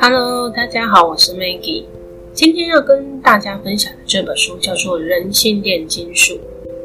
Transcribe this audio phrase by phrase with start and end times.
[0.00, 1.84] Hello，大家好，我是 Maggie。
[2.32, 6.34] 今天要跟大家分享的这本书叫做《人性炼金术》。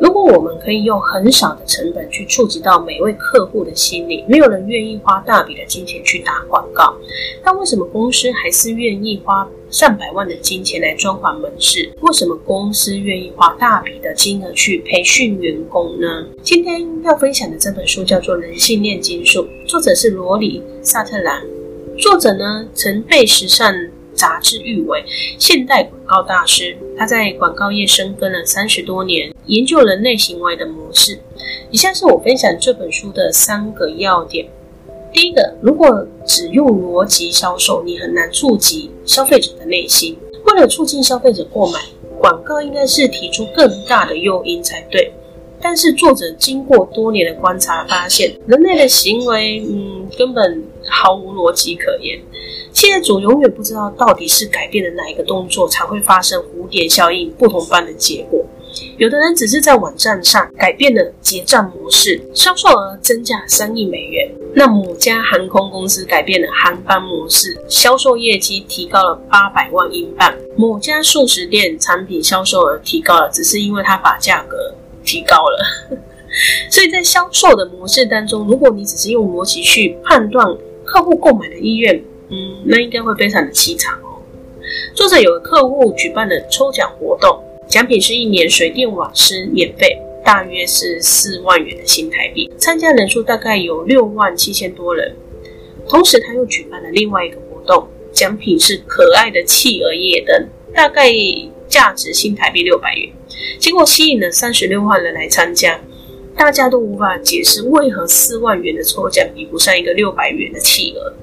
[0.00, 6.96] 如果我们可以用很少的成本去触及到每位客户的心理，没有人愿意花大笔的金钱去打广告。
[7.44, 11.88] 但为什么公司还是愿意花上百万的金钱来装潢门市？
[12.00, 16.26] 为什么公司愿意花大笔的金额去培训员工呢？
[16.42, 21.40] 今天要分享的这本书叫做《人性炼金术》，作者是罗里·萨特兰。
[21.98, 23.72] 作者呢，曾被时尚
[24.12, 25.04] 杂志誉为
[25.38, 31.18] 现代广告大师，他在广告业深耕了三十多年，研究人类行为的模式。
[31.70, 34.44] 以下是我分享这本书的三个要点。
[35.12, 40.16] 第一个，如果只用逻辑销售，你很难触及消费者的内心。
[40.44, 41.80] 为了促进消费者购买，
[42.18, 45.12] 广告应该是提出更大的诱因才对。
[45.60, 52.18] 但是作者经过多年的观察，发现人类的行为，嗯，根本毫无逻辑可言。
[52.72, 58.42] 企业主永远不知道到底是改变了哪一个动作才会发生蝴蝶效应不同般的结果。
[58.98, 75.98] 有的人只是在网站上改变了结账模式，销售额增加三亿美元；那某家航空公司改变了航班模式，销售业绩提高了八百万英镑；某家速食店产品销售额提高了，只是因为它把价格提高了。
[76.70, 80.46] 所以在销售的模式当中，如果你只是用逻辑去判断
[80.84, 81.96] 客户购买的意愿，
[82.28, 84.22] 嗯，那应该会非常的凄惨哦。
[84.94, 92.50] 作者有个客户举办了抽奖活动，奖品是一年水电瓦斯免费，大约是四万元的新台币。
[92.58, 95.14] 参加人数大概有六万七千多人。
[95.88, 101.12] 同时，他又举办了另外一个活动，奖品是可爱的企鹅夜灯，大概
[101.68, 103.08] 价值新台币六百元。
[103.60, 105.80] 结果吸引了三十六万人来参加，
[106.34, 111.14] 大家都无法解释为何四万元的抽奖比不上一个六百元的企鹅。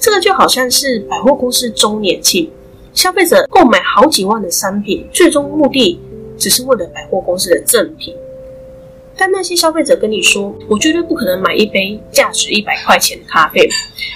[0.00, 2.50] 这个就好像是百货公司周年庆，
[2.96, 6.00] 消费者购买好几万的商品，最终目的
[6.38, 8.14] 只是为了百货公司的赠品。
[9.18, 13.68] 但那些消费者跟你说：“我绝对不可能买一杯价值一百块钱的咖啡。”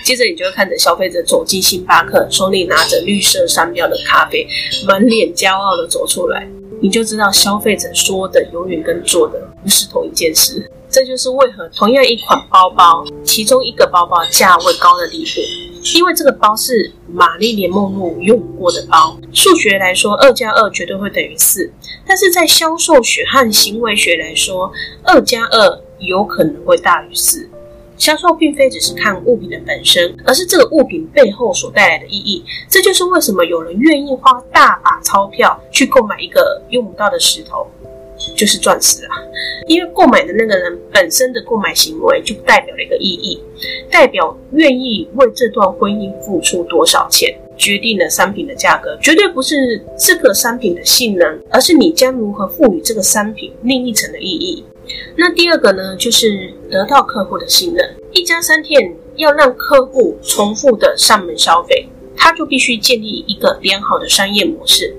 [0.03, 4.47] 接着你就会看着消费者走进星巴克，手里拿着绿色商标的咖啡，
[4.87, 6.49] 满脸骄傲的走出来，
[6.81, 10.71] 你就知道消费者说的永远跟做的不是同一件事。
[10.89, 15.70] 这就是为何同样一款包包，其中一个包包价位高的地步。
[15.97, 21.73] 因为这个包是玛丽莲梦露用过的包，数学来说，二加二绝对会等于四。
[22.07, 24.71] 但是在销售学和行为学来说，
[25.05, 27.49] 二加二有可能会大于四。
[27.97, 32.43] 销售并非只是看物品的本身，而是这个物品背后所带来的意义。
[32.67, 37.71] 这就是为什么有人愿意花大把钞票去购买一个用不到的石头。
[38.37, 39.11] 就是钻石啊，
[39.67, 43.43] 因为购买的那个人本身的购买行为就代表了一个意义，
[43.91, 48.97] 代表愿意为这段婚姻付出多少钱，决定了商品的价格。
[49.01, 54.65] 绝对不是这个商品的性能，而是你将如何赋予这个商品另一层的意义。
[55.17, 57.95] 那第二个呢，就是得到客户的信任。
[58.13, 64.95] 一家商店要让客户重复的上门消费，他就必须建立一个良好的商业模式，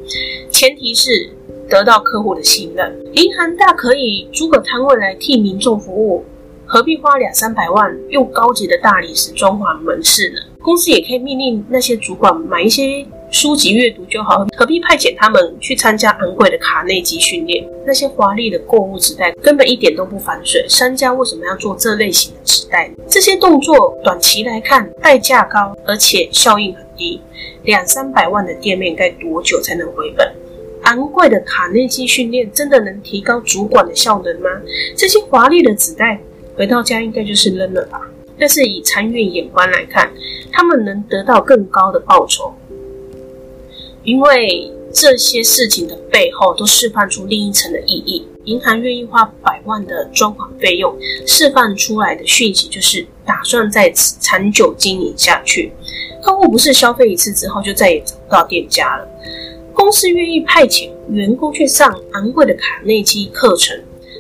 [0.50, 1.30] 前提是。
[1.72, 6.26] 得到客户的信任，银行大可以租个摊位来替民众服务，
[6.66, 10.42] 何必花两三百万用高级的大理石装潢门市呢？
[10.62, 17.66] 公司也可以命令那些主管买一些书籍阅读就好，何必派遣他们去参加昂贵的卡内基训练？
[17.86, 22.92] 那些华丽的购物纸袋根本一点都不防水，商家为什么要做这类型的纸袋？
[23.08, 27.22] 这些动作短期来看代价高，而且效应很低，
[27.64, 30.30] 两三百万的店面该多久才能回本？
[30.84, 34.50] 昂贵的卡内基训练真的能提高主管的效能吗？
[34.96, 36.20] 这些华丽的纸袋
[36.56, 38.02] 回到家应该就是扔了吧？
[38.40, 40.12] 但是以长远眼光来看，
[40.52, 42.54] 他们能得到更高的报酬，
[44.04, 48.28] 因为这些事情的背后都释放出另一层的意义。
[48.46, 55.72] 银行愿意花百万的装潢费用，释放出来的讯息就是打算在此长久经营下去。
[56.24, 59.08] 客户不是消费一次之后就再也找不到店家了。
[59.82, 63.76] 公司愿意派遣员工去上昂贵的卡内基课程，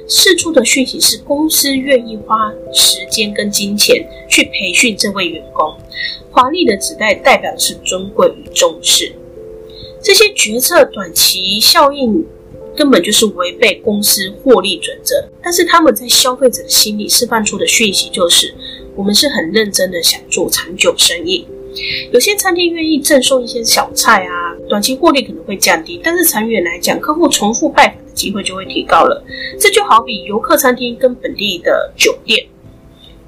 [0.10, 5.72] 释出的讯息是公司愿意花时间跟金钱去培训这位员工。
[6.31, 9.13] 华丽的纸袋代表是尊贵与重视。
[10.02, 12.25] 这些决策短期效应
[12.75, 18.52] 根本就是违背公司获利准则，但是他们在消费者的心里释放出的讯息就是：
[18.96, 21.46] 我们是很认真的想做长久生意。
[22.12, 24.41] 有些餐厅愿意赠送一些小菜啊，
[24.72, 29.22] 短期获利可能会降低，但是长远来讲，客户重复拜访的机会就会提高了。
[29.60, 32.48] 这就好比游客餐厅跟本地的酒店，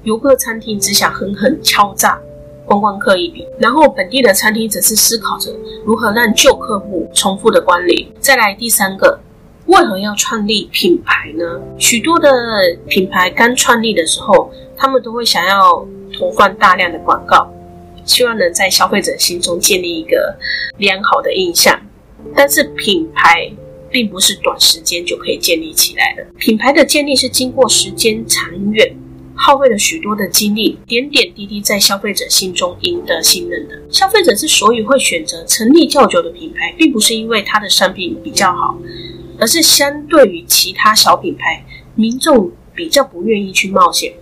[0.04, 2.18] 游客餐厅只想狠狠敲诈
[2.64, 5.52] 观光客一笔，然后本地的餐厅则是思考着
[5.84, 8.10] 如何让旧客户重复的光临。
[8.20, 9.20] 再来第三个，
[9.66, 11.60] 为何要创立品牌呢？
[11.76, 12.32] 许多的
[12.88, 15.86] 品牌刚创立的时候，他们都会想要
[16.18, 17.46] 投放大量的广告，
[18.04, 20.36] 希望能在消费者心中建立一个
[20.78, 21.80] 良好的印象。
[22.34, 23.52] 但是品牌
[23.90, 28.96] 并不是短时间就可以建立起来的，品牌的建立是经过时间长远，
[29.34, 33.80] 耗费了许多的精力，点点滴滴在消费者心中赢得信任的。
[33.90, 38.78] 消费者之所以会选择成立较久的品牌，并不是因为它的商品比较好，
[39.38, 41.64] 而是相对于其他小品牌，
[41.94, 44.12] 民众比较不愿意去冒险。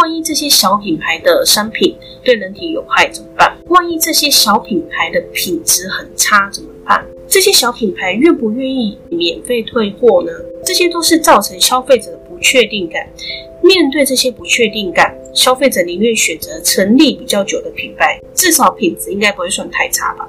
[0.00, 1.94] 万一这些小品牌的商品
[2.24, 3.54] 对人体有害怎么办？
[3.66, 7.06] 万一这些小品牌的品质很差怎么办？
[7.28, 10.32] 这些小品牌愿不愿意免费退货呢？
[10.64, 13.06] 这些都是造成消费者的不确定感。
[13.62, 20.26] 面对这些不确定感，消费者宁愿选择成立比较久的品牌，至少品质应该不会算太差吧。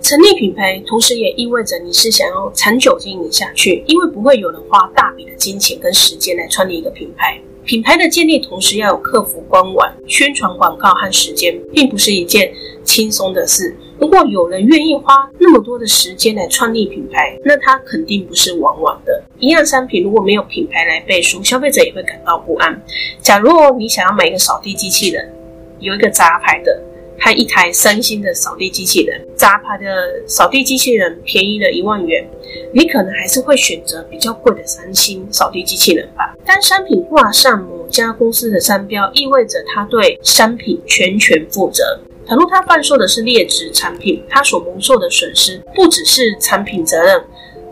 [0.00, 7.36] 成立品牌，同时也意味着你是想要长久经营下去，因为不会有人花大笔的金钱跟时间来创立一个品牌。
[7.68, 12.50] 品牌的建立，同时要有客服、官网、宣传、广告和时间，并不是一件
[12.82, 13.76] 轻松的事。
[13.98, 19.22] 如果有人愿意花那么多的时间来创立品牌，那他肯定不是玩玩的。
[19.38, 22.82] 一样商品如果没有品牌来背书，消费者也会感到不安。
[23.20, 25.30] 假如你想要买一个扫地机器人，
[25.78, 26.82] 有一个杂牌的，
[27.20, 32.26] 和一台三星的扫地机器人，杂牌的扫地机器人便宜了一万元，
[32.72, 36.34] 你可能还是会选择比较贵的三星扫地机器人吧。
[36.44, 41.82] 当商品挂上某家公司的商标，意味着他对商品全权负责。
[42.26, 47.24] 倘若他贩售的是劣质产品，他所蒙受的损失不只是产品责任，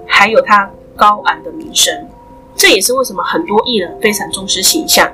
[0.07, 1.95] 还有他高昂的名声。
[2.57, 5.07] 这也是为什么很多艺人非常重视形象。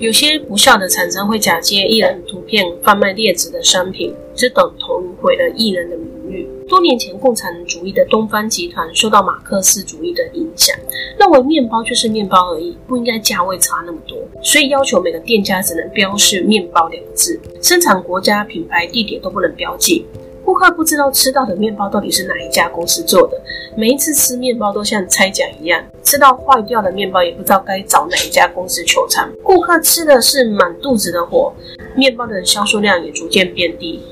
[0.00, 6.48] 有些不肖的厂商会假借艺人图片贩卖劣质的商品，只等同于毁了艺人的名誉。
[6.66, 10.74] 多年前，共产主义的东方集团受到马克思主义的影响，
[11.18, 14.16] 认为面包就是面包而已，不应该价位差那么多。
[14.42, 20.06] 所以要求每个店家只能标示“面包”两字，生产国家、品牌、地点都不能标记。
[20.50, 23.40] 顾客不知道吃到的面包到底是哪一家公司做的，
[23.76, 29.30] 每一次吃面包都像猜奖一样，吃到坏掉的面包也不知道该找哪一家公司求偿。
[29.44, 31.52] 顾客吃的是满肚子的火，
[31.94, 34.02] 面包的销售量也逐渐变低。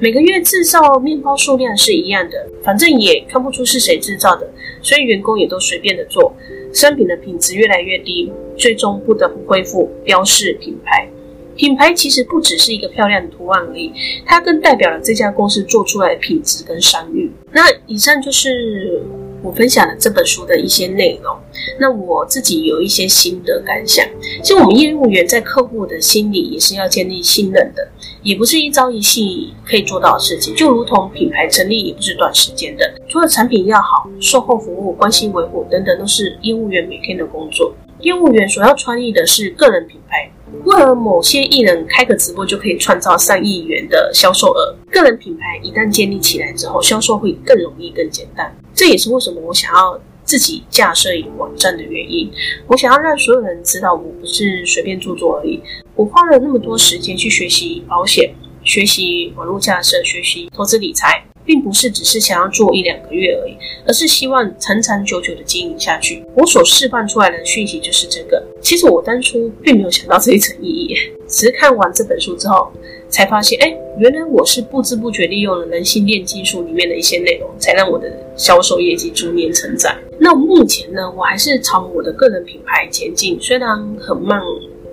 [0.00, 4.50] 每个月制造面包数量是一样的，反正也看不出是谁制造的，
[4.82, 6.34] 所以员工也都随便的做。
[6.74, 11.08] 商品的品质越来越低，最终不得不恢复标示品牌。
[11.58, 13.92] 品牌其实不只是一个漂亮的图案而已，
[14.24, 17.30] 它更代表了这家公司做出来的品质跟商誉。
[17.50, 19.02] 那以上就是
[19.42, 21.36] 我分享的这本书的一些内容。
[21.80, 24.06] 那我自己有一些心得感想。
[24.40, 27.88] 其实我们业务员在客户的心里也是要建立信任的，
[28.22, 30.54] 也不是一朝一夕可以做到的事情。
[30.54, 37.74] 就如同品牌成立也不是短时间的，除了产品要好，售后服务、关系维护等等，都是业务员每天的工作。
[37.98, 40.30] 业务员所要创立的是个人品牌。
[40.68, 44.76] 为何某些艺人开个直播就可以创造上亿元的销售额？
[44.90, 48.54] 个人品牌一旦建立起来之后，销售会更容易、更简单。
[48.74, 52.30] 这也是为什么我想要自己架设一个网站的原因。
[52.66, 55.58] 我想要让所有人知道，我不是随便做做而已。
[55.94, 58.30] 我花了那么多时间去学习保险、
[58.62, 61.24] 学习网络架设、学习投资理财。
[61.48, 66.22] 并不是只是想要做一两个月而已，而是希望长长久久的经营下去。
[66.34, 68.44] 我所释放出来的讯息就是这个。
[68.60, 70.94] 其实我当初并没有想到这一层意义，
[71.26, 72.70] 只是看完这本书之后，
[73.08, 79.96] 才发现，哎，原来我是不知不觉利用了人性炼金术里面的一些内容，才让我的销售业绩逐年成长。
[80.18, 84.38] 那目前呢，我还是朝我的个人品牌前进，虽然很慢，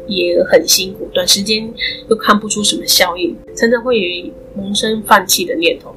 [0.07, 1.69] 也很辛苦，短时间
[2.09, 5.93] 又看不出什么效应，常常会萌生放弃的念头。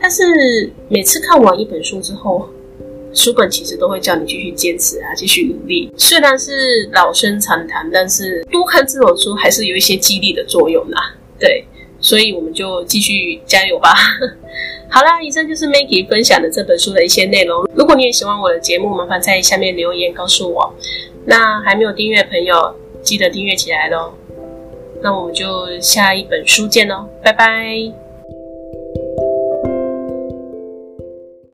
[0.00, 2.48] 但是每次看完一本书之后，
[3.12, 5.90] 书本其实都会叫你继续坚持啊，继续努力。
[5.96, 11.14] 虽然是老生常谈，但是多看这种书还是有一些激励的作用啦。
[11.38, 11.64] 对，
[12.00, 13.94] 所以我们就继续加油吧。
[14.90, 17.68] 好啦，以上就是 Maggie 分享的这本书的一些内容。
[17.74, 20.72] 如果你也喜欢我的节目，麻烦在下面留言告诉我。
[21.24, 24.12] 那还没有订阅的朋友，记得订阅起来喽。
[25.02, 28.03] 那我们就下一本书见喽，拜拜。